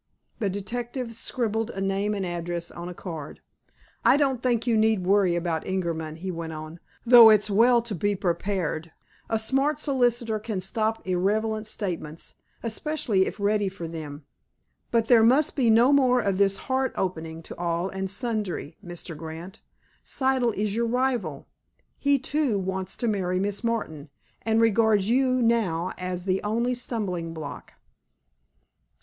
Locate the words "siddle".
20.03-20.51